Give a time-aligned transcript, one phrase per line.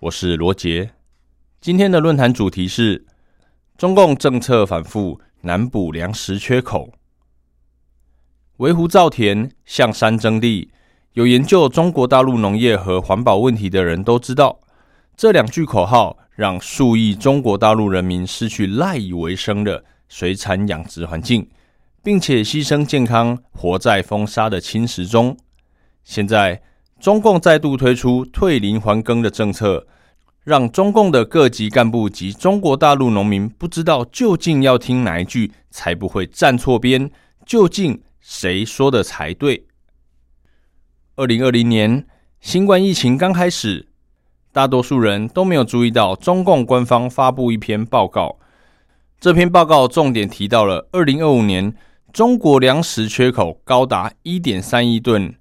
[0.00, 0.92] 我是罗杰。
[1.60, 3.04] 今天的论坛主题是
[3.76, 6.92] 中共政策反复难补粮食缺口，
[8.58, 10.70] 围湖造田，向山征地。
[11.14, 14.60] 有研究中国大陆农业和环保问题的人都知道，
[15.16, 21.50] 这两句口号让数亿中国大陆人民失去赖以为生的水产养殖环境，
[22.04, 25.36] 并且牺牲健康，活在风沙的侵蚀中。
[26.04, 26.62] 现在，
[27.00, 29.86] 中共再度推出退林还耕的政策，
[30.42, 37.08] 让中共的各级干部及中国大陆农民不知道究竟要听哪一句才不会站错边，
[37.46, 39.66] 究竟谁说的才对？
[41.14, 42.06] 二零二零年
[42.40, 43.88] 新冠疫情刚开始，
[44.52, 48.38] 大多数人都没有注意到中共官方发布一篇报告，
[49.20, 51.72] 这篇报告重点提到了二零二五年
[52.12, 55.34] 中国粮食缺口高达一点三亿吨。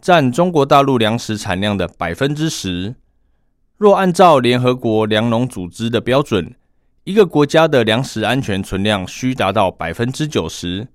[0.00, 2.94] 占中国大陆粮食产量的百分之十。
[3.76, 6.54] 若按照联合国粮农组织的标准，
[7.04, 10.88] 一个国家的粮食安全存量需达到百分之九十。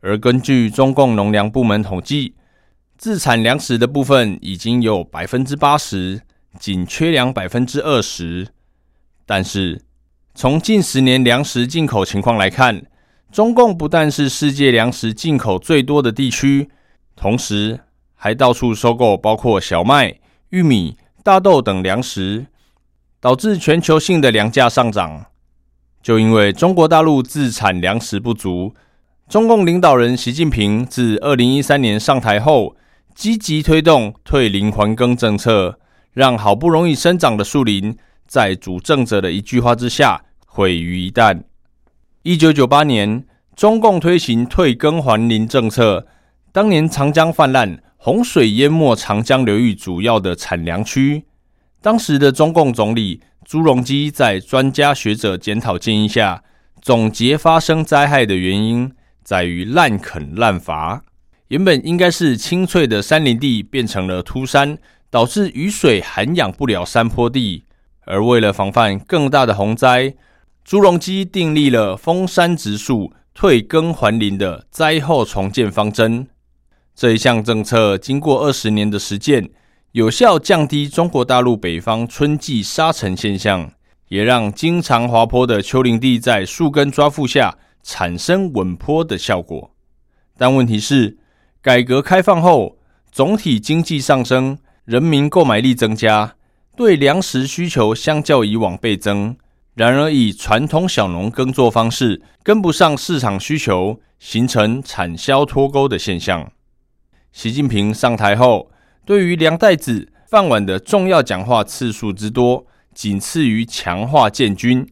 [0.00, 2.34] 而根据中共农粮部门统计，
[2.96, 6.22] 自产粮食的部分已经有百分之八十，
[6.58, 8.48] 仅缺粮百分之二十。
[9.26, 9.82] 但是，
[10.34, 12.82] 从近十年粮食进口情况来看，
[13.32, 16.70] 中共不但是世界粮食进口最多的地区，
[17.16, 17.80] 同时，
[18.20, 20.18] 还到处收购包括小麦、
[20.50, 22.46] 玉米、大豆等粮食，
[23.20, 25.26] 导致全球性的粮价上涨。
[26.02, 28.74] 就因为中国大陆自产粮食不足，
[29.28, 32.76] 中共领导人习近平自二零一三年上台后，
[33.14, 35.78] 积极推动退林还耕政策，
[36.12, 37.96] 让好不容易生长的树林，
[38.26, 41.42] 在主政者的一句话之下毁于一旦。
[42.22, 43.24] 一九九八年，
[43.54, 46.06] 中共推行退耕还林政策，
[46.50, 47.80] 当年长江泛滥。
[48.00, 51.24] 洪水淹没长江流域主要的产粮区，
[51.82, 56.44] 当时的中共总理朱镕基在专家学者检讨建议下，
[56.80, 58.92] 总结发生灾害的原因
[59.24, 61.02] 在于滥垦滥伐。
[61.48, 64.78] 原本应该是青翠的山林地变成了秃山，
[65.10, 67.64] 导致雨水涵养不了山坡地。
[68.04, 70.14] 而为了防范更大的洪灾，
[70.64, 76.28] 朱镕基订立了封山植树、退耕还林的灾后重建方针。
[76.98, 79.50] 这一项政策经过二十年的实践，
[79.92, 83.70] 有效降低中国大陆北方春季沙尘现象，
[84.08, 89.70] 也让经常滑坡的丘陵地在树根抓附下产生稳坡的效果。
[90.36, 91.16] 但问题是，
[91.62, 92.76] 改革开放后，
[93.12, 96.34] 总体经济上升，人民购买力增加，
[96.76, 99.36] 对粮食需求相较以往倍增。
[99.74, 106.50] 然而，以传统小农耕作方式跟不上市场需求，形成产销脱钩的现象。
[107.32, 108.70] 习近平上台后，
[109.04, 114.90] 对于粮袋子、饭碗的重要讲话次数之多，仅次于强化建军。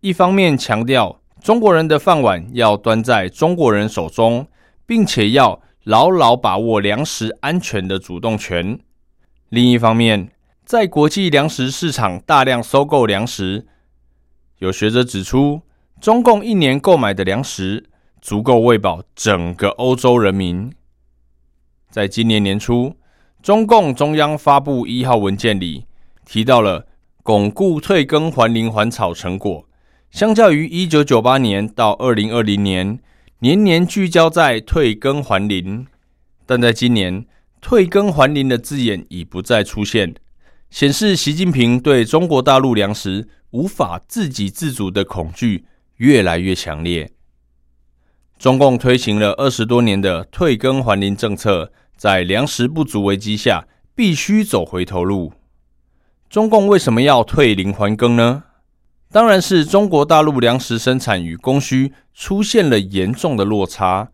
[0.00, 4.46] 一方面强调中国人的饭碗要端在中国人手中，
[4.86, 8.78] 并且要牢牢把握粮食安全的主动权；
[9.48, 10.30] 另一方面，
[10.64, 13.66] 在国际粮食市场大量收购粮食。
[14.58, 15.62] 有学者指出，
[16.00, 20.72] 中共一年购买的粮食足够喂饱整个欧洲人民。
[21.94, 22.92] 在今年年初，
[23.40, 25.84] 中共中央发布一号文件里
[26.26, 26.88] 提到了
[27.22, 29.64] 巩固退耕还林还草成果，
[30.10, 32.98] 相较于一九九八年到二零二零年，
[33.38, 35.86] 年年聚焦在退耕还林，
[36.44, 37.26] 但在今年
[37.60, 40.16] 退耕还林的字眼已不再出现，
[40.70, 45.64] 显示习近平对中国大陆粮食无法自给自足的恐惧
[45.98, 47.12] 越来越强烈。
[48.36, 51.70] 中共推行了二十多年的退耕还林政策。
[51.96, 55.32] 在粮食不足危机下，必须走回头路。
[56.28, 58.44] 中共为什么要退林还耕呢？
[59.10, 64.10] 当然是中国大陆粮食生产与供需出现了严重的落差。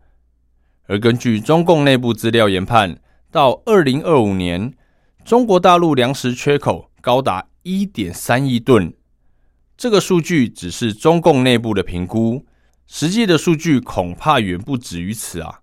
[0.85, 2.99] 而根据中共内部资料研判，
[3.31, 4.73] 到二零二五年，
[5.25, 8.93] 中国大陆粮食缺口高达一点三亿吨。
[9.75, 12.45] 这个数据只是中共内部的评估，
[12.85, 15.61] 实际的数据恐怕远不止于此啊！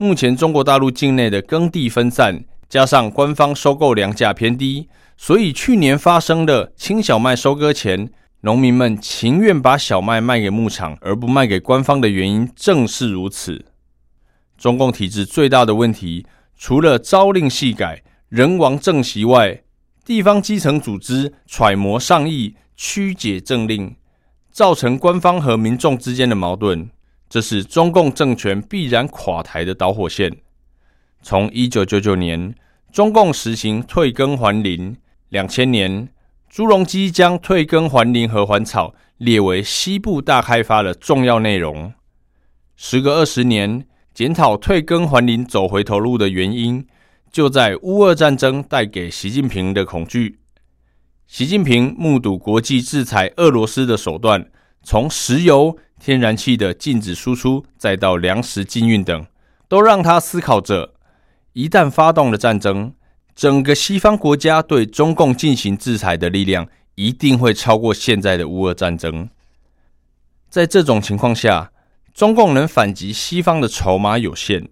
[0.00, 8.08] 目前中国大陆境内的耕地分散，加上官方收购粮价偏低，所以去年发生的青小麦收割前，
[8.42, 13.64] 农民们情愿把小麦卖给牧场而不卖给官方的原因正是如此。
[14.56, 16.24] 中共体制最大的问题，
[16.56, 19.64] 除了朝令夕改、人亡政息外，
[20.04, 23.96] 地方基层组织揣摩上意、曲解政令，
[24.52, 26.88] 造成官方和民众之间的矛盾，
[27.28, 30.36] 这是中共政权必然垮台的导火线。
[31.22, 32.54] 从一九九九年，
[32.92, 34.94] 中共实行退耕还林；
[35.28, 36.08] 两千年，
[36.48, 41.92] 朱镕基将退耕还林和还草列为西部大开发的重要内容。
[42.76, 43.84] 时隔二十年。
[44.14, 46.84] 检讨退耕还林走回头路的原因，
[47.30, 50.40] 就在乌俄战争带给习近平的恐惧。
[51.28, 54.50] 习近平目睹国际制裁俄罗斯的手段，
[54.82, 59.26] 从石油、天然气的禁止输出，再到粮食禁运等，
[59.68, 60.94] 都让他思考着：
[61.52, 62.94] 一旦发动了战争，
[63.34, 69.28] 整个西方国家对中共进行制裁的力量，一定会超过现在的乌俄战争。
[70.48, 71.72] 在这种情况下，
[72.14, 74.68] 中共能反击西方的筹码有限，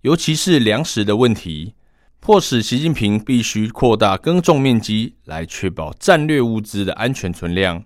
[0.00, 1.74] 尤其是粮食的问题，
[2.18, 7.84] 迫使习近平必须扩大耕种面积，来确保战略物资的安全存量。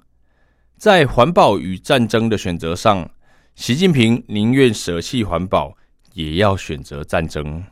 [0.82, 3.08] 在环保与战争的选择上，
[3.54, 5.76] 习近平宁愿舍弃环保，
[6.14, 7.62] 也要选择战争。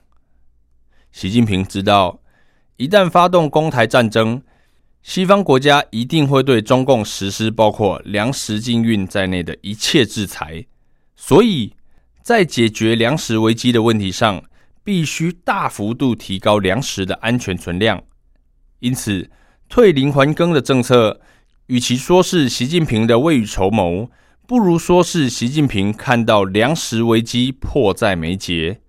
[1.10, 2.20] 习近平知道，
[2.76, 4.40] 一旦发动攻台战争，
[5.02, 10.64] 西方国家一定会对中共实施包括粮食禁运在内的一切制裁。
[11.16, 11.74] 所以，
[12.22, 14.40] 在解决粮食危机的问题上，
[14.84, 18.00] 必须大幅度提高粮食的安全存量。
[18.78, 19.28] 因此，
[19.68, 21.20] 退林还耕的政策，
[21.70, 24.10] 与其说是习近平的未雨绸缪，
[24.44, 28.80] 不如说是习近平看到粮食危机迫在眉睫，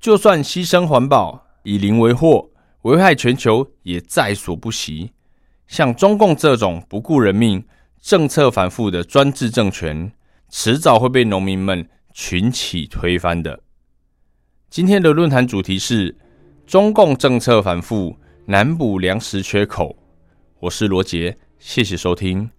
[0.00, 2.50] 就算牺牲环保，以邻为祸，
[2.82, 5.10] 危害全球，也在所不惜。
[5.66, 7.66] 像中共这种不顾人命、
[8.00, 10.12] 政策反复的专制政权。
[10.48, 13.58] 迟早会被农民们群起推翻的。
[14.70, 16.14] 今天的论坛主题是
[16.68, 19.96] 中共政策反复，难补粮食缺口。
[20.60, 22.50] 我是罗杰，谢谢收听。